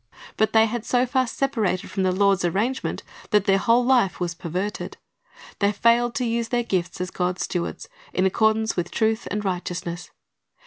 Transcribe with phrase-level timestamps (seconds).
[0.35, 4.33] But they had so far separated from the Lord's arrangement that their whole life was
[4.33, 4.97] perverted.
[5.59, 10.09] They failed to use their gifts as God's stewards, in accordance wdth truth and righteousness.